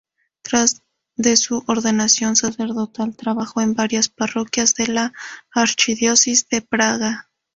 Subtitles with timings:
[0.41, 0.81] Tras
[1.15, 5.13] de su ordenación sacerdotal trabajó en varias parroquias de la
[5.53, 7.29] archidiócesis de Praga.